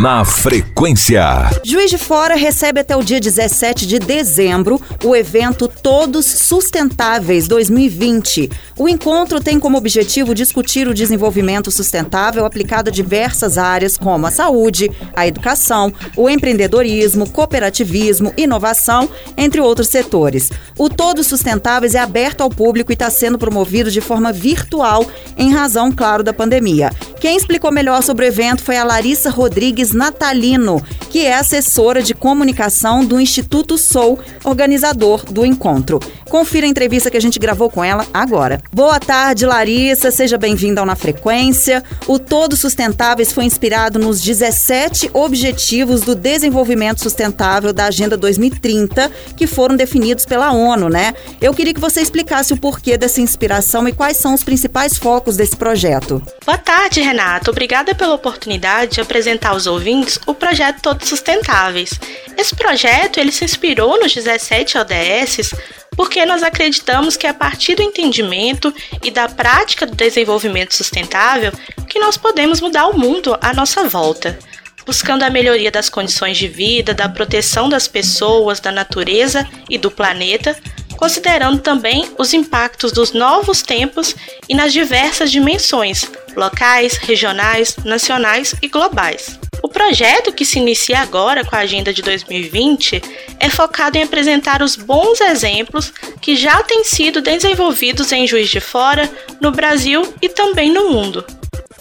Na 0.00 0.24
frequência. 0.24 1.50
Juiz 1.62 1.90
de 1.90 1.98
Fora 1.98 2.34
recebe 2.34 2.80
até 2.80 2.96
o 2.96 3.02
dia 3.02 3.20
17 3.20 3.86
de 3.86 3.98
dezembro 3.98 4.80
o 5.04 5.14
evento 5.14 5.68
Todos 5.68 6.24
Sustentáveis 6.24 7.46
2020. 7.46 8.50
O 8.78 8.88
encontro 8.88 9.42
tem 9.42 9.60
como 9.60 9.76
objetivo 9.76 10.34
discutir 10.34 10.88
o 10.88 10.94
desenvolvimento 10.94 11.70
sustentável 11.70 12.46
aplicado 12.46 12.88
a 12.88 12.92
diversas 12.92 13.58
áreas 13.58 13.98
como 13.98 14.26
a 14.26 14.30
saúde, 14.30 14.90
a 15.14 15.26
educação, 15.26 15.92
o 16.16 16.30
empreendedorismo, 16.30 17.28
cooperativismo, 17.28 18.32
inovação, 18.38 19.06
entre 19.36 19.60
outros 19.60 19.88
setores. 19.88 20.50
O 20.78 20.88
Todos 20.88 21.26
Sustentáveis 21.26 21.94
é 21.94 21.98
aberto 21.98 22.40
ao 22.40 22.48
público 22.48 22.90
e 22.90 22.94
está 22.94 23.10
sendo 23.10 23.36
promovido 23.36 23.90
de 23.90 24.00
forma 24.00 24.32
virtual 24.32 25.04
em 25.36 25.52
razão, 25.52 25.92
claro, 25.92 26.24
da 26.24 26.32
pandemia. 26.32 26.90
Quem 27.20 27.36
explicou 27.36 27.70
melhor 27.70 28.02
sobre 28.02 28.24
o 28.24 28.28
evento 28.28 28.64
foi 28.64 28.78
a 28.78 28.84
Larissa 28.84 29.28
Rodrigues 29.28 29.92
Natalino, 29.92 30.82
que 31.10 31.26
é 31.26 31.34
assessora 31.34 32.02
de 32.02 32.14
comunicação 32.14 33.04
do 33.04 33.20
Instituto 33.20 33.76
Sou, 33.76 34.18
organizador 34.42 35.22
do 35.26 35.44
encontro. 35.44 36.00
Confira 36.30 36.64
a 36.64 36.70
entrevista 36.70 37.10
que 37.10 37.16
a 37.16 37.20
gente 37.20 37.40
gravou 37.40 37.68
com 37.68 37.82
ela 37.82 38.06
agora. 38.14 38.62
Boa 38.72 39.00
tarde, 39.00 39.44
Larissa. 39.44 40.12
Seja 40.12 40.38
bem-vinda 40.38 40.80
ao 40.80 40.86
Na 40.86 40.94
Frequência. 40.94 41.82
O 42.06 42.20
Todo 42.20 42.56
Sustentáveis 42.56 43.32
foi 43.32 43.44
inspirado 43.44 43.98
nos 43.98 44.22
17 44.22 45.10
Objetivos 45.12 46.02
do 46.02 46.14
Desenvolvimento 46.14 47.02
Sustentável 47.02 47.72
da 47.72 47.86
Agenda 47.86 48.16
2030, 48.16 49.10
que 49.36 49.44
foram 49.48 49.74
definidos 49.74 50.24
pela 50.24 50.52
ONU, 50.52 50.88
né? 50.88 51.14
Eu 51.40 51.52
queria 51.52 51.74
que 51.74 51.80
você 51.80 52.00
explicasse 52.00 52.52
o 52.52 52.56
porquê 52.56 52.96
dessa 52.96 53.20
inspiração 53.20 53.88
e 53.88 53.92
quais 53.92 54.16
são 54.16 54.32
os 54.32 54.44
principais 54.44 54.96
focos 54.96 55.36
desse 55.36 55.56
projeto. 55.56 56.22
Boa 56.46 56.56
tarde, 56.56 57.00
Renato. 57.00 57.50
Obrigada 57.50 57.92
pela 57.92 58.14
oportunidade 58.14 58.92
de 58.92 59.00
apresentar 59.00 59.48
aos 59.48 59.66
ouvintes 59.66 60.16
o 60.24 60.32
projeto 60.32 60.80
Todos 60.80 61.08
Sustentáveis. 61.08 61.98
Esse 62.38 62.54
projeto 62.54 63.18
ele 63.18 63.32
se 63.32 63.44
inspirou 63.44 63.98
nos 63.98 64.14
17 64.14 64.78
ODS 64.78 65.79
porque 66.00 66.24
nós 66.24 66.42
acreditamos 66.42 67.14
que 67.14 67.26
é 67.26 67.30
a 67.30 67.34
partir 67.34 67.74
do 67.74 67.82
entendimento 67.82 68.72
e 69.02 69.10
da 69.10 69.28
prática 69.28 69.84
do 69.84 69.94
desenvolvimento 69.94 70.74
sustentável 70.74 71.52
que 71.86 71.98
nós 71.98 72.16
podemos 72.16 72.58
mudar 72.58 72.86
o 72.86 72.98
mundo 72.98 73.36
à 73.38 73.52
nossa 73.52 73.86
volta, 73.86 74.38
buscando 74.86 75.24
a 75.24 75.28
melhoria 75.28 75.70
das 75.70 75.90
condições 75.90 76.38
de 76.38 76.48
vida, 76.48 76.94
da 76.94 77.06
proteção 77.06 77.68
das 77.68 77.86
pessoas, 77.86 78.60
da 78.60 78.72
natureza 78.72 79.46
e 79.68 79.76
do 79.76 79.90
planeta, 79.90 80.56
considerando 80.96 81.60
também 81.60 82.10
os 82.16 82.32
impactos 82.32 82.92
dos 82.92 83.12
novos 83.12 83.60
tempos 83.60 84.16
e 84.48 84.54
nas 84.54 84.72
diversas 84.72 85.30
dimensões 85.30 86.10
locais, 86.34 86.96
regionais, 86.96 87.76
nacionais 87.84 88.54
e 88.62 88.68
globais. 88.68 89.38
Projeto, 89.80 90.30
que 90.30 90.44
se 90.44 90.58
inicia 90.58 90.98
agora 90.98 91.42
com 91.42 91.56
a 91.56 91.60
Agenda 91.60 91.90
de 91.90 92.02
2020, 92.02 93.00
é 93.40 93.48
focado 93.48 93.96
em 93.96 94.02
apresentar 94.02 94.60
os 94.60 94.76
bons 94.76 95.22
exemplos 95.22 95.90
que 96.20 96.36
já 96.36 96.62
têm 96.62 96.84
sido 96.84 97.22
desenvolvidos 97.22 98.12
em 98.12 98.26
Juiz 98.26 98.50
de 98.50 98.60
Fora, 98.60 99.10
no 99.40 99.50
Brasil 99.50 100.02
e 100.20 100.28
também 100.28 100.70
no 100.70 100.90
mundo. 100.90 101.24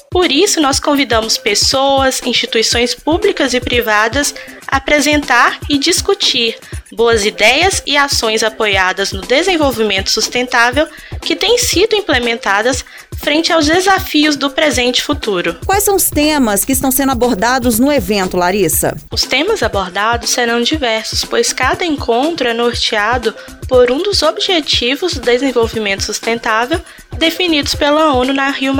Por 0.09 0.31
isso, 0.31 0.61
nós 0.61 0.79
convidamos 0.79 1.37
pessoas, 1.37 2.21
instituições 2.25 2.95
públicas 2.95 3.53
e 3.53 3.59
privadas 3.59 4.33
a 4.65 4.77
apresentar 4.77 5.59
e 5.69 5.77
discutir 5.77 6.57
boas 6.93 7.25
ideias 7.25 7.83
e 7.85 7.97
ações 7.97 8.43
apoiadas 8.43 9.11
no 9.11 9.21
desenvolvimento 9.21 10.09
sustentável 10.09 10.87
que 11.21 11.35
têm 11.35 11.57
sido 11.57 11.95
implementadas 11.95 12.83
frente 13.21 13.51
aos 13.51 13.67
desafios 13.67 14.35
do 14.35 14.49
presente 14.49 14.99
e 14.99 15.03
futuro. 15.03 15.57
Quais 15.65 15.83
são 15.83 15.95
os 15.95 16.09
temas 16.09 16.63
que 16.63 16.71
estão 16.71 16.91
sendo 16.91 17.11
abordados 17.11 17.77
no 17.79 17.91
evento, 17.91 18.37
Larissa? 18.37 18.95
Os 19.11 19.23
temas 19.23 19.61
abordados 19.61 20.29
serão 20.29 20.61
diversos, 20.61 21.25
pois 21.25 21.53
cada 21.53 21.85
encontro 21.85 22.47
é 22.47 22.53
norteado 22.53 23.35
por 23.67 23.91
um 23.91 24.01
dos 24.01 24.23
objetivos 24.23 25.13
do 25.13 25.21
desenvolvimento 25.21 26.03
sustentável 26.03 26.81
definidos 27.17 27.75
pela 27.75 28.13
ONU 28.13 28.33
na 28.33 28.49
Rio 28.49 28.73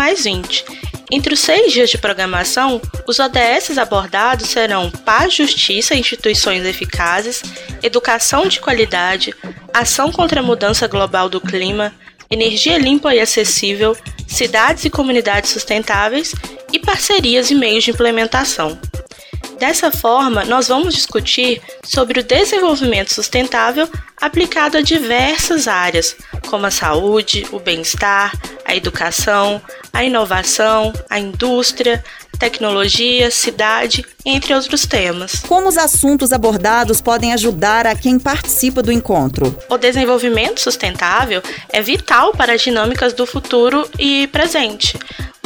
entre 1.11 1.33
os 1.33 1.39
seis 1.39 1.73
dias 1.73 1.89
de 1.89 1.97
programação, 1.97 2.79
os 3.07 3.19
ODS 3.19 3.77
abordados 3.79 4.49
serão 4.49 4.91
paz, 4.91 5.33
justiça, 5.33 5.95
instituições 5.95 6.63
eficazes, 6.63 7.41
educação 7.81 8.47
de 8.47 8.59
qualidade, 8.59 9.33
ação 9.73 10.11
contra 10.11 10.39
a 10.39 10.43
mudança 10.43 10.87
global 10.87 11.27
do 11.27 11.41
clima, 11.41 11.91
energia 12.29 12.77
limpa 12.77 13.15
e 13.15 13.19
acessível, 13.19 13.97
cidades 14.29 14.85
e 14.85 14.89
comunidades 14.89 15.49
sustentáveis 15.49 16.33
e 16.71 16.79
parcerias 16.79 17.49
e 17.49 17.55
meios 17.55 17.83
de 17.83 17.91
implementação. 17.91 18.79
Dessa 19.57 19.91
forma, 19.91 20.45
nós 20.45 20.69
vamos 20.69 20.93
discutir 20.93 21.61
sobre 21.83 22.21
o 22.21 22.23
desenvolvimento 22.23 23.13
sustentável 23.13 23.89
aplicado 24.15 24.77
a 24.77 24.81
diversas 24.81 25.67
áreas, 25.67 26.15
como 26.47 26.65
a 26.65 26.71
saúde, 26.71 27.45
o 27.51 27.59
bem-estar, 27.59 28.31
a 28.63 28.73
educação, 28.73 29.61
a 29.91 30.03
inovação, 30.03 30.93
a 31.09 31.19
indústria, 31.19 32.03
tecnologia, 32.39 33.29
cidade, 33.29 34.05
entre 34.25 34.53
outros 34.53 34.87
temas. 34.87 35.41
Como 35.47 35.67
os 35.67 35.77
assuntos 35.77 36.31
abordados 36.31 37.01
podem 37.01 37.33
ajudar 37.33 37.85
a 37.85 37.93
quem 37.93 38.17
participa 38.17 38.81
do 38.81 38.91
encontro? 38.91 39.55
O 39.69 39.77
desenvolvimento 39.77 40.61
sustentável 40.61 41.43
é 41.71 41.81
vital 41.81 42.31
para 42.31 42.53
as 42.53 42.61
dinâmicas 42.61 43.13
do 43.13 43.25
futuro 43.25 43.87
e 43.99 44.27
presente. 44.27 44.97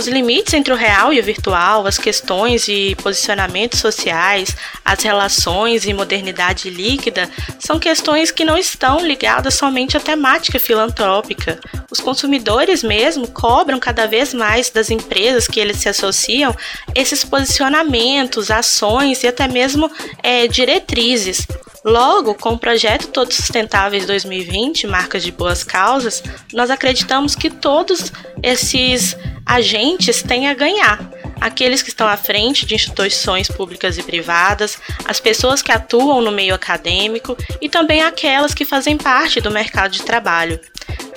Os 0.03 0.09
limites 0.09 0.53
entre 0.53 0.73
o 0.73 0.75
real 0.75 1.13
e 1.13 1.19
o 1.21 1.23
virtual, 1.23 1.87
as 1.87 1.97
questões 1.97 2.67
e 2.67 2.93
posicionamentos 3.01 3.79
sociais, 3.79 4.53
as 4.83 5.01
relações 5.01 5.85
e 5.85 5.93
modernidade 5.93 6.69
líquida 6.69 7.29
são 7.57 7.79
questões 7.79 8.29
que 8.29 8.43
não 8.43 8.57
estão 8.57 8.99
ligadas 8.99 9.53
somente 9.53 9.95
à 9.95 10.01
temática 10.01 10.59
filantrópica. 10.59 11.57
Os 11.89 12.01
consumidores 12.01 12.83
mesmo 12.83 13.29
cobram 13.29 13.79
cada 13.79 14.05
vez 14.05 14.33
mais 14.33 14.69
das 14.69 14.91
empresas 14.91 15.47
que 15.47 15.57
eles 15.57 15.77
se 15.77 15.87
associam 15.87 16.53
esses 16.93 17.23
posicionamentos, 17.23 18.51
ações 18.51 19.23
e 19.23 19.27
até 19.27 19.47
mesmo 19.47 19.89
é, 20.21 20.49
diretrizes. 20.49 21.47
Logo, 21.85 22.35
com 22.35 22.55
o 22.55 22.59
projeto 22.59 23.07
Todos 23.07 23.37
Sustentáveis 23.37 24.05
2020, 24.05 24.85
Marcas 24.85 25.23
de 25.23 25.31
Boas 25.31 25.63
Causas, 25.63 26.21
nós 26.53 26.69
acreditamos 26.69 27.35
que 27.35 27.49
todos 27.49 28.11
esses 28.41 29.17
agentes 29.45 30.21
têm 30.21 30.47
a 30.47 30.53
ganhar. 30.53 30.99
Aqueles 31.39 31.81
que 31.81 31.89
estão 31.89 32.07
à 32.07 32.15
frente 32.15 32.65
de 32.65 32.75
instituições 32.75 33.49
públicas 33.49 33.97
e 33.97 34.03
privadas, 34.03 34.77
as 35.05 35.19
pessoas 35.19 35.61
que 35.61 35.71
atuam 35.71 36.21
no 36.21 36.31
meio 36.31 36.55
acadêmico 36.55 37.35
e 37.61 37.67
também 37.67 38.01
aquelas 38.01 38.53
que 38.53 38.63
fazem 38.63 38.97
parte 38.97 39.41
do 39.41 39.51
mercado 39.51 39.91
de 39.91 40.03
trabalho. 40.03 40.59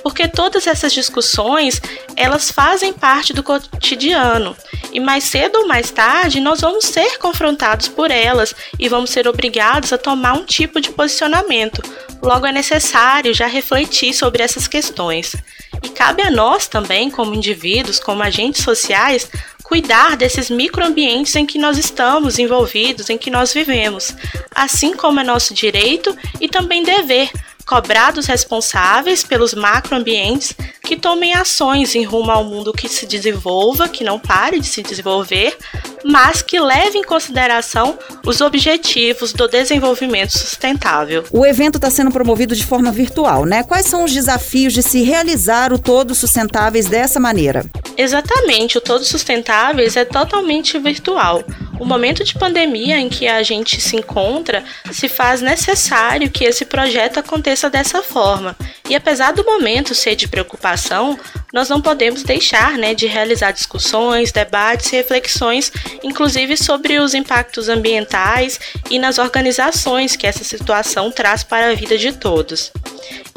Porque 0.03 0.27
todas 0.27 0.67
essas 0.67 0.93
discussões, 0.93 1.81
elas 2.15 2.51
fazem 2.51 2.93
parte 2.93 3.33
do 3.33 3.43
cotidiano 3.43 4.55
e 4.91 4.99
mais 4.99 5.25
cedo 5.25 5.59
ou 5.59 5.67
mais 5.67 5.91
tarde 5.91 6.39
nós 6.39 6.61
vamos 6.61 6.85
ser 6.85 7.17
confrontados 7.19 7.87
por 7.87 8.09
elas 8.09 8.55
e 8.79 8.87
vamos 8.89 9.09
ser 9.09 9.27
obrigados 9.27 9.93
a 9.93 9.97
tomar 9.97 10.33
um 10.33 10.45
tipo 10.45 10.79
de 10.81 10.91
posicionamento. 10.91 11.81
Logo 12.21 12.45
é 12.45 12.51
necessário 12.51 13.33
já 13.33 13.47
refletir 13.47 14.13
sobre 14.13 14.43
essas 14.43 14.67
questões. 14.67 15.35
E 15.83 15.89
cabe 15.89 16.21
a 16.21 16.31
nós 16.31 16.67
também, 16.67 17.09
como 17.09 17.33
indivíduos, 17.33 17.99
como 17.99 18.23
agentes 18.23 18.63
sociais, 18.63 19.29
cuidar 19.63 20.15
desses 20.15 20.49
microambientes 20.49 21.35
em 21.35 21.45
que 21.45 21.59
nós 21.59 21.77
estamos 21.77 22.39
envolvidos, 22.39 23.09
em 23.09 23.17
que 23.17 23.29
nós 23.29 23.53
vivemos, 23.53 24.15
assim 24.55 24.93
como 24.93 25.19
é 25.19 25.23
nosso 25.23 25.53
direito 25.53 26.17
e 26.39 26.47
também 26.47 26.83
dever 26.83 27.29
cobrar 27.67 28.11
dos 28.11 28.25
responsáveis 28.25 29.23
pelos 29.23 29.53
macroambientes 29.53 30.55
que 30.81 30.95
tomem 30.95 31.33
ações 31.33 31.95
em 31.95 32.05
rumo 32.05 32.31
ao 32.31 32.45
mundo 32.45 32.71
que 32.71 32.87
se 32.87 33.05
desenvolva, 33.05 33.89
que 33.89 34.05
não 34.05 34.17
pare 34.17 34.57
de 34.57 34.67
se 34.67 34.81
desenvolver, 34.81 35.57
mas 36.05 36.41
que 36.41 36.57
leve 36.57 36.97
em 36.97 37.03
consideração 37.03 37.99
os 38.25 38.39
objetivos 38.39 39.33
do 39.33 39.49
desenvolvimento 39.49 40.31
sustentável. 40.31 41.25
O 41.29 41.45
evento 41.45 41.75
está 41.75 41.89
sendo 41.89 42.09
promovido 42.09 42.55
de 42.55 42.65
forma 42.65 42.89
virtual, 42.89 43.43
né? 43.43 43.63
Quais 43.63 43.85
são 43.85 44.05
os 44.05 44.13
desafios 44.13 44.71
de 44.71 44.81
se 44.81 45.03
realizar 45.03 45.73
o 45.73 45.79
Todos 45.79 46.19
Sustentáveis 46.19 46.87
dessa 46.87 47.19
maneira? 47.19 47.65
Exatamente, 47.97 48.77
o 48.77 48.81
Todos 48.81 49.09
Sustentáveis 49.09 49.97
é 49.97 50.05
totalmente 50.05 50.79
virtual. 50.79 51.43
O 51.79 51.85
momento 51.85 52.23
de 52.23 52.33
pandemia 52.33 52.97
em 52.99 53.07
que 53.09 53.27
a 53.27 53.43
gente 53.43 53.79
se 53.79 53.95
encontra 53.95 54.63
se 54.91 55.07
faz 55.07 55.41
necessário 55.41 56.29
que 56.29 56.43
esse 56.43 56.65
projeto 56.65 57.19
aconteça 57.19 57.69
dessa 57.69 58.01
forma. 58.01 58.55
E 58.89 58.95
apesar 58.95 59.31
do 59.31 59.45
momento 59.45 59.93
ser 59.93 60.15
de 60.15 60.27
preocupação, 60.27 61.19
nós 61.53 61.69
não 61.69 61.81
podemos 61.81 62.23
deixar 62.23 62.77
né, 62.77 62.93
de 62.93 63.07
realizar 63.07 63.51
discussões, 63.51 64.31
debates 64.31 64.89
reflexões, 64.89 65.71
inclusive 66.03 66.57
sobre 66.57 66.99
os 66.99 67.13
impactos 67.13 67.69
ambientais 67.69 68.59
e 68.89 68.99
nas 68.99 69.17
organizações 69.17 70.15
que 70.15 70.27
essa 70.27 70.43
situação 70.43 71.11
traz 71.11 71.43
para 71.43 71.71
a 71.71 71.75
vida 71.75 71.97
de 71.97 72.11
todos. 72.11 72.71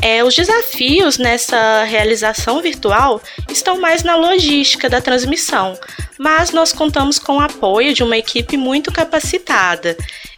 É, 0.02 0.24
os 0.24 0.34
desafios 0.34 1.18
nessa 1.18 1.84
realização 1.84 2.62
virtual 2.62 3.20
estão 3.50 3.78
mais 3.78 4.02
na 4.02 4.16
logística 4.16 4.88
da 4.88 5.00
transmissão, 5.00 5.78
mas 6.18 6.50
nós 6.50 6.72
contamos 6.72 7.18
com 7.18 7.36
o 7.36 7.40
apoio 7.40 7.92
de 7.92 8.02
uma 8.02 8.16
equipe 8.16 8.56
muito 8.56 8.90
capacitada. 8.90 9.96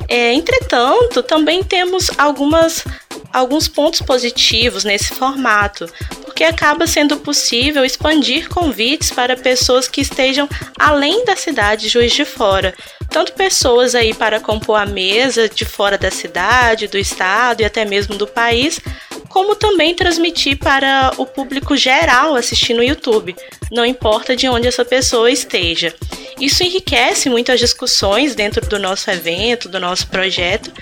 É, 0.09 0.33
entretanto, 0.33 1.23
também 1.23 1.63
temos 1.63 2.11
algumas, 2.19 2.85
alguns 3.33 3.69
pontos 3.69 4.03
positivos 4.03 4.85
nesse 4.85 5.15
formato, 5.15 5.87
porque 6.33 6.45
acaba 6.45 6.87
sendo 6.87 7.19
possível 7.19 7.85
expandir 7.85 8.49
convites 8.49 9.11
para 9.11 9.37
pessoas 9.37 9.87
que 9.87 10.01
estejam 10.01 10.49
além 10.79 11.27
da 11.27 11.37
cidade 11.37 11.83
de 11.83 11.89
Juiz 11.91 12.11
de 12.11 12.25
Fora, 12.25 12.75
tanto 13.11 13.35
pessoas 13.35 13.95
aí 13.95 14.15
para 14.15 14.41
compor 14.41 14.81
a 14.81 14.87
mesa 14.87 15.47
de 15.47 15.67
fora 15.67 15.99
da 15.99 16.11
cidade, 16.11 16.89
do 16.89 16.97
estado 16.97 17.61
e 17.61 17.67
até 17.67 17.85
mesmo 17.85 18.17
do 18.17 18.27
país, 18.27 18.81
como 19.29 19.55
também 19.55 19.95
transmitir 19.95 20.59
para 20.59 21.13
o 21.19 21.27
público 21.27 21.77
geral 21.77 22.35
assistir 22.35 22.73
no 22.73 22.83
YouTube, 22.83 23.37
não 23.71 23.85
importa 23.85 24.35
de 24.35 24.49
onde 24.49 24.67
essa 24.67 24.87
pessoa 24.87 25.31
esteja. 25.31 25.95
Isso 26.41 26.63
enriquece 26.63 27.29
muito 27.29 27.53
as 27.53 27.61
discussões 27.61 28.35
dentro 28.35 28.67
do 28.67 28.79
nosso 28.79 29.11
evento, 29.11 29.69
do 29.69 29.79
nosso 29.79 30.07
projeto, 30.07 30.73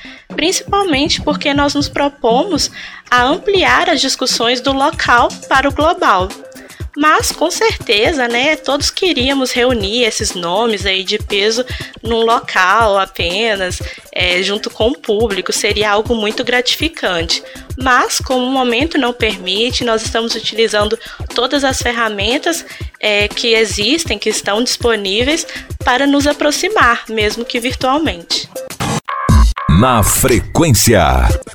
principalmente 0.40 1.20
porque 1.20 1.52
nós 1.52 1.74
nos 1.74 1.86
propomos 1.86 2.70
a 3.10 3.24
ampliar 3.24 3.90
as 3.90 4.00
discussões 4.00 4.58
do 4.58 4.72
local 4.72 5.28
para 5.50 5.68
o 5.68 5.72
global. 5.72 6.30
Mas 6.96 7.30
com 7.30 7.50
certeza, 7.50 8.26
né, 8.26 8.56
todos 8.56 8.88
queríamos 8.88 9.52
reunir 9.52 10.04
esses 10.04 10.34
nomes 10.34 10.86
aí 10.86 11.04
de 11.04 11.18
peso 11.18 11.62
num 12.02 12.22
local 12.22 12.98
apenas, 12.98 13.82
é, 14.10 14.42
junto 14.42 14.70
com 14.70 14.88
o 14.88 14.98
público, 14.98 15.52
seria 15.52 15.90
algo 15.90 16.14
muito 16.14 16.42
gratificante. 16.42 17.42
Mas 17.76 18.18
como 18.18 18.46
o 18.46 18.50
momento 18.50 18.96
não 18.96 19.12
permite, 19.12 19.84
nós 19.84 20.02
estamos 20.02 20.34
utilizando 20.34 20.98
todas 21.34 21.64
as 21.64 21.82
ferramentas 21.82 22.64
é, 22.98 23.28
que 23.28 23.52
existem, 23.52 24.18
que 24.18 24.30
estão 24.30 24.64
disponíveis 24.64 25.46
para 25.84 26.06
nos 26.06 26.26
aproximar, 26.26 27.04
mesmo 27.10 27.44
que 27.44 27.60
virtualmente 27.60 28.48
na 29.80 30.02
frequência. 30.02 31.00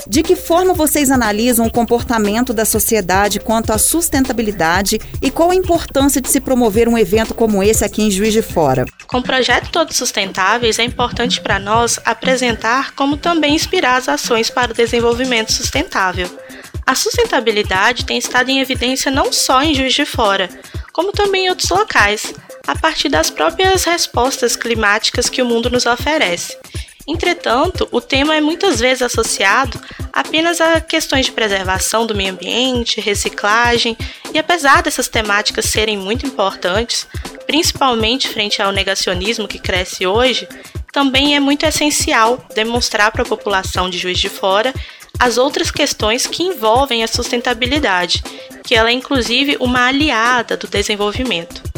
De 0.07 0.23
que 0.23 0.35
forma 0.35 0.73
vocês 0.73 1.11
analisam 1.11 1.67
o 1.67 1.71
comportamento 1.71 2.53
da 2.53 2.65
sociedade 2.65 3.39
quanto 3.39 3.71
à 3.71 3.77
sustentabilidade 3.77 4.99
e 5.21 5.29
qual 5.29 5.51
a 5.51 5.55
importância 5.55 6.19
de 6.19 6.27
se 6.27 6.39
promover 6.39 6.89
um 6.89 6.97
evento 6.97 7.35
como 7.35 7.61
esse 7.61 7.85
aqui 7.85 8.01
em 8.01 8.09
Juiz 8.09 8.33
de 8.33 8.41
Fora? 8.41 8.83
Com 9.05 9.19
o 9.19 9.23
projeto 9.23 9.69
Todos 9.69 9.95
Sustentáveis, 9.95 10.79
é 10.79 10.83
importante 10.83 11.39
para 11.39 11.59
nós 11.59 11.99
apresentar 12.03 12.95
como 12.95 13.15
também 13.15 13.53
inspirar 13.53 13.97
as 13.97 14.09
ações 14.09 14.49
para 14.49 14.71
o 14.71 14.75
desenvolvimento 14.75 15.53
sustentável. 15.53 16.27
A 16.83 16.95
sustentabilidade 16.95 18.05
tem 18.05 18.17
estado 18.17 18.49
em 18.49 18.59
evidência 18.59 19.11
não 19.11 19.31
só 19.31 19.61
em 19.61 19.75
Juiz 19.75 19.93
de 19.93 20.05
Fora, 20.05 20.49
como 20.91 21.11
também 21.11 21.45
em 21.45 21.49
outros 21.49 21.69
locais, 21.69 22.33
a 22.65 22.75
partir 22.75 23.09
das 23.09 23.29
próprias 23.29 23.83
respostas 23.83 24.55
climáticas 24.55 25.29
que 25.29 25.43
o 25.43 25.45
mundo 25.45 25.69
nos 25.69 25.85
oferece. 25.85 26.57
Entretanto, 27.07 27.87
o 27.91 28.01
tema 28.01 28.35
é 28.35 28.41
muitas 28.41 28.79
vezes 28.79 29.03
associado 29.03 29.79
apenas 30.11 30.59
a 30.59 30.81
questões 30.81 31.27
de 31.27 31.31
preservação 31.31 32.07
do 32.07 32.15
meio 32.15 32.33
ambiente, 32.33 32.99
reciclagem, 32.99 33.95
e 34.33 34.39
apesar 34.39 34.81
dessas 34.81 35.07
temáticas 35.07 35.65
serem 35.65 35.97
muito 35.97 36.25
importantes, 36.25 37.07
principalmente 37.45 38.27
frente 38.27 38.61
ao 38.61 38.71
negacionismo 38.71 39.47
que 39.47 39.59
cresce 39.59 40.07
hoje, 40.07 40.47
também 40.91 41.35
é 41.35 41.39
muito 41.39 41.65
essencial 41.65 42.43
demonstrar 42.55 43.11
para 43.11 43.21
a 43.21 43.27
população 43.27 43.89
de 43.89 43.97
Juiz 43.97 44.17
de 44.17 44.29
Fora 44.29 44.73
as 45.19 45.37
outras 45.37 45.69
questões 45.69 46.25
que 46.25 46.43
envolvem 46.43 47.03
a 47.03 47.07
sustentabilidade, 47.07 48.23
que 48.63 48.73
ela 48.73 48.89
é 48.89 48.93
inclusive 48.93 49.57
uma 49.59 49.87
aliada 49.87 50.57
do 50.57 50.67
desenvolvimento. 50.67 51.74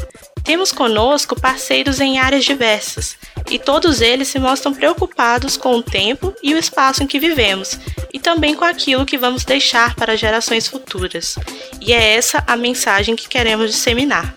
Temos 0.47 0.71
conosco 0.71 1.38
parceiros 1.38 1.99
em 1.99 2.19
áreas 2.19 2.45
diversas, 2.45 3.17
e 3.51 3.59
todos 3.59 3.99
eles 3.99 4.29
se 4.29 4.39
mostram 4.39 4.73
preocupados 4.73 5.57
com 5.57 5.75
o 5.75 5.83
tempo 5.83 6.33
e 6.41 6.53
o 6.53 6.57
espaço 6.57 7.03
em 7.03 7.05
que 7.05 7.19
vivemos, 7.19 7.77
e 8.13 8.17
também 8.17 8.55
com 8.55 8.63
aquilo 8.63 9.05
que 9.05 9.17
vamos 9.17 9.44
deixar 9.44 9.94
para 9.94 10.15
gerações 10.15 10.65
futuras. 10.65 11.35
E 11.81 11.91
é 11.91 12.15
essa 12.15 12.41
a 12.47 12.55
mensagem 12.55 13.13
que 13.13 13.27
queremos 13.27 13.71
disseminar. 13.71 14.33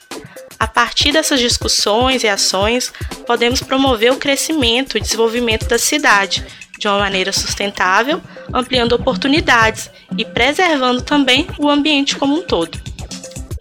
A 0.59 0.67
partir 0.67 1.13
dessas 1.13 1.39
discussões 1.39 2.25
e 2.25 2.29
ações, 2.29 2.93
podemos 3.25 3.63
promover 3.63 4.11
o 4.11 4.17
crescimento 4.17 4.99
e 4.99 5.01
desenvolvimento 5.01 5.69
da 5.69 5.79
cidade 5.79 6.45
de 6.77 6.89
uma 6.89 6.99
maneira 6.99 7.31
sustentável, 7.31 8.21
ampliando 8.53 8.95
oportunidades 8.95 9.89
e 10.19 10.25
preservando 10.25 11.03
também 11.03 11.47
o 11.57 11.71
ambiente 11.71 12.17
como 12.17 12.35
um 12.35 12.43
todo. 12.43 12.90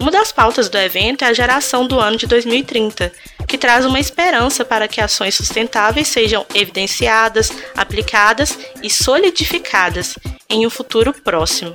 Uma 0.02 0.12
das 0.12 0.32
pautas 0.32 0.70
do 0.70 0.78
evento 0.78 1.24
é 1.24 1.28
a 1.28 1.34
geração 1.34 1.86
do 1.86 2.00
ano 2.00 2.16
de 2.16 2.26
2030, 2.26 3.12
que 3.46 3.58
traz 3.58 3.86
uma 3.86 4.00
esperança 4.00 4.64
para 4.64 4.88
que 4.88 5.02
ações 5.02 5.36
sustentáveis 5.36 6.08
sejam 6.08 6.46
evidenciadas, 6.56 7.52
aplicadas 7.76 8.58
e 8.82 8.90
solidificadas 8.90 10.18
em 10.50 10.66
um 10.66 10.70
futuro 10.70 11.14
próximo. 11.14 11.74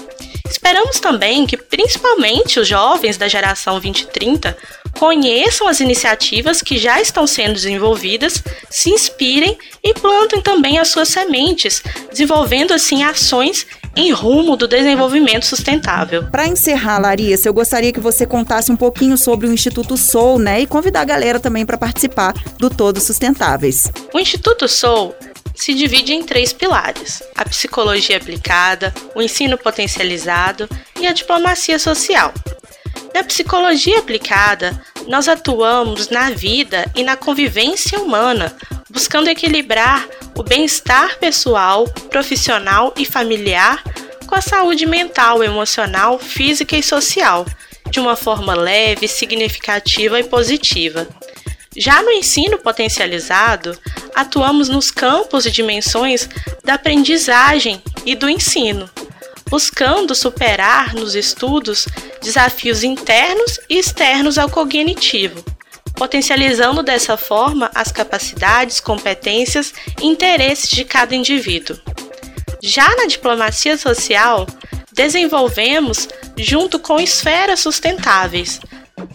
Esperamos 0.51 0.99
também 0.99 1.45
que, 1.45 1.55
principalmente, 1.55 2.59
os 2.59 2.67
jovens 2.67 3.15
da 3.15 3.29
geração 3.29 3.75
2030 3.75 4.57
conheçam 4.99 5.65
as 5.65 5.79
iniciativas 5.79 6.61
que 6.61 6.77
já 6.77 6.99
estão 6.99 7.25
sendo 7.25 7.53
desenvolvidas, 7.53 8.43
se 8.69 8.89
inspirem 8.89 9.57
e 9.81 9.93
plantem 9.93 10.41
também 10.41 10.77
as 10.77 10.89
suas 10.89 11.07
sementes, 11.07 11.81
desenvolvendo 12.11 12.73
assim 12.73 13.01
ações 13.01 13.65
em 13.95 14.11
rumo 14.11 14.57
do 14.57 14.67
desenvolvimento 14.67 15.45
sustentável. 15.45 16.29
Para 16.29 16.47
encerrar, 16.47 16.99
Larissa, 16.99 17.47
eu 17.47 17.53
gostaria 17.53 17.93
que 17.93 17.99
você 18.01 18.25
contasse 18.25 18.71
um 18.73 18.75
pouquinho 18.75 19.17
sobre 19.17 19.47
o 19.47 19.53
Instituto 19.53 19.95
Soul, 19.95 20.37
né, 20.37 20.61
e 20.61 20.67
convidar 20.67 21.01
a 21.01 21.05
galera 21.05 21.39
também 21.39 21.65
para 21.65 21.77
participar 21.77 22.33
do 22.57 22.69
Todos 22.69 23.03
Sustentáveis. 23.03 23.89
O 24.13 24.19
Instituto 24.19 24.67
Soul 24.67 25.15
se 25.55 25.73
divide 25.73 26.13
em 26.13 26.23
três 26.23 26.53
pilares: 26.53 27.21
a 27.35 27.45
psicologia 27.45 28.17
aplicada, 28.17 28.93
o 29.15 29.21
ensino 29.21 29.57
potencializado 29.57 30.67
e 30.99 31.07
a 31.07 31.13
diplomacia 31.13 31.77
social. 31.77 32.33
Na 33.13 33.23
psicologia 33.23 33.99
aplicada, 33.99 34.81
nós 35.07 35.27
atuamos 35.27 36.09
na 36.09 36.29
vida 36.29 36.85
e 36.95 37.03
na 37.03 37.15
convivência 37.15 37.99
humana, 37.99 38.55
buscando 38.89 39.29
equilibrar 39.29 40.07
o 40.35 40.43
bem-estar 40.43 41.17
pessoal, 41.17 41.85
profissional 42.09 42.93
e 42.97 43.05
familiar 43.05 43.83
com 44.25 44.35
a 44.35 44.41
saúde 44.41 44.85
mental, 44.85 45.43
emocional, 45.43 46.17
física 46.17 46.77
e 46.77 46.83
social, 46.83 47.45
de 47.89 47.99
uma 47.99 48.15
forma 48.15 48.55
leve, 48.55 49.07
significativa 49.07 50.19
e 50.19 50.23
positiva. 50.23 51.05
Já 51.75 52.01
no 52.01 52.11
ensino 52.11 52.57
potencializado, 52.57 53.77
atuamos 54.13 54.67
nos 54.67 54.91
campos 54.91 55.45
e 55.45 55.51
dimensões 55.51 56.27
da 56.65 56.73
aprendizagem 56.73 57.81
e 58.05 58.13
do 58.13 58.29
ensino, 58.29 58.89
buscando 59.49 60.13
superar 60.13 60.93
nos 60.93 61.15
estudos 61.15 61.87
desafios 62.21 62.83
internos 62.83 63.57
e 63.69 63.79
externos 63.79 64.37
ao 64.37 64.49
cognitivo, 64.49 65.43
potencializando 65.95 66.83
dessa 66.83 67.15
forma 67.15 67.71
as 67.73 67.89
capacidades, 67.89 68.81
competências 68.81 69.73
e 70.01 70.07
interesses 70.07 70.69
de 70.69 70.83
cada 70.83 71.15
indivíduo. 71.15 71.79
Já 72.61 72.93
na 72.97 73.05
diplomacia 73.05 73.77
social, 73.77 74.45
desenvolvemos 74.91 76.09
junto 76.37 76.77
com 76.79 76.99
esferas 76.99 77.61
sustentáveis 77.61 78.59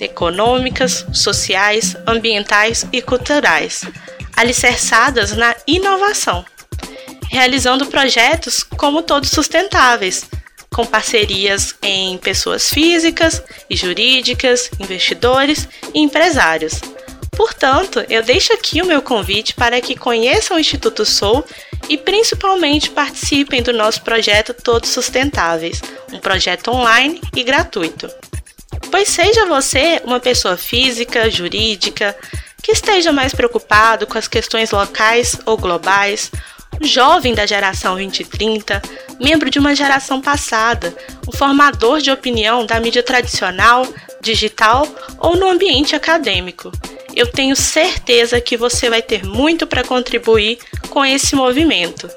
econômicas, 0.01 1.07
sociais, 1.13 1.97
ambientais 2.07 2.87
e 2.93 3.01
culturais, 3.01 3.85
alicerçadas 4.37 5.33
na 5.33 5.55
inovação, 5.67 6.45
realizando 7.31 7.87
projetos 7.87 8.63
como 8.63 9.03
todos 9.03 9.31
sustentáveis, 9.31 10.29
com 10.75 10.85
parcerias 10.85 11.75
em 11.83 12.19
pessoas 12.19 12.69
físicas 12.69 13.43
e 13.69 13.77
jurídicas, 13.77 14.71
investidores 14.79 15.69
e 15.95 16.01
empresários. 16.01 16.81
Portanto, 17.37 18.05
eu 18.09 18.23
deixo 18.23 18.53
aqui 18.53 18.81
o 18.81 18.87
meu 18.87 19.03
convite 19.03 19.55
para 19.55 19.81
que 19.81 19.95
conheçam 19.95 20.57
o 20.57 20.61
Instituto 20.61 21.05
Sou 21.05 21.45
e 21.89 21.99
principalmente 21.99 22.91
participem 22.91 23.63
do 23.63 23.73
nosso 23.73 24.03
projeto 24.03 24.55
Todos 24.55 24.91
Sustentáveis, 24.91 25.83
um 26.13 26.19
projeto 26.19 26.71
online 26.71 27.21
e 27.35 27.43
gratuito. 27.43 28.09
Pois 28.91 29.09
seja 29.09 29.47
você 29.47 30.01
uma 30.05 30.21
pessoa 30.21 30.57
física, 30.57 31.31
jurídica, 31.31 32.17
que 32.63 32.73
esteja 32.73 33.13
mais 33.13 33.35
preocupado 33.35 34.07
com 34.07 34.19
as 34.19 34.27
questões 34.27 34.71
locais 34.71 35.39
ou 35.45 35.57
globais, 35.57 36.31
jovem 36.81 37.35
da 37.35 37.47
geração 37.47 37.95
2030, 37.95 38.83
membro 39.21 39.51
de 39.51 39.59
uma 39.59 39.75
geração 39.75 40.21
passada, 40.21 40.95
um 41.29 41.33
formador 41.33 42.01
de 42.01 42.11
opinião 42.11 42.67
da 42.67 42.81
mídia 42.81 43.03
tradicional, 43.03 43.87
digital 44.21 44.87
ou 45.19 45.37
no 45.37 45.49
ambiente 45.49 45.95
acadêmico. 45.95 46.73
Eu 47.15 47.27
tenho 47.27 47.57
certeza 47.57 48.41
que 48.41 48.57
você 48.57 48.91
vai 48.91 49.01
ter 49.01 49.25
muito 49.25 49.67
para 49.67 49.85
contribuir 49.85 50.59
com 50.91 51.05
esse 51.05 51.35
movimento, 51.35 52.11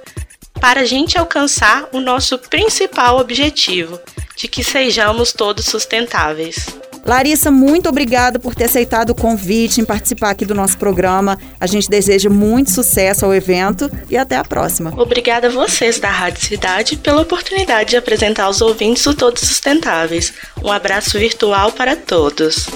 para 0.60 0.82
a 0.82 0.86
gente 0.86 1.18
alcançar 1.18 1.88
o 1.94 2.02
nosso 2.02 2.38
principal 2.38 3.18
objetivo, 3.18 4.00
de 4.40 4.48
que 4.48 4.64
sejamos 4.64 5.34
todos 5.34 5.66
sustentáveis. 5.66 6.68
Larissa, 7.06 7.52
muito 7.52 7.90
obrigada 7.90 8.40
por 8.40 8.56
ter 8.56 8.66
aceitado 8.66 9.10
o 9.10 9.16
convite 9.16 9.82
em 9.82 9.86
participar 9.86 10.30
aqui 10.30 10.46
do 10.46 10.56
nosso 10.56 10.78
programa. 10.78 11.38
A 11.60 11.68
gente 11.68 11.90
deseja 11.90 12.30
muito 12.30 12.72
sucesso 12.72 13.26
ao 13.26 13.34
evento 13.34 13.90
e 14.10 14.16
até 14.16 14.38
a 14.38 14.44
próxima. 14.44 14.94
Obrigada 14.96 15.48
a 15.48 15.52
vocês 15.52 16.00
da 16.00 16.10
Rádio 16.10 16.46
Cidade 16.46 16.98
pela 16.98 17.22
oportunidade 17.22 17.92
de 17.92 17.98
apresentar 17.98 18.46
aos 18.46 18.62
ouvintes 18.62 19.06
o 19.06 19.14
Todos 19.14 19.42
Sustentáveis. 19.42 20.34
Um 20.64 20.72
abraço 20.72 21.18
virtual 21.20 21.72
para 21.72 21.96
todos. 21.96 22.68